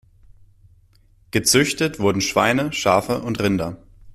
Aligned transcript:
Gezüchtet 1.29 1.99
wurden 1.99 2.21
Schweine, 2.21 2.73
Schafe 2.73 3.21
und 3.21 3.39
Rinder. 3.39 3.77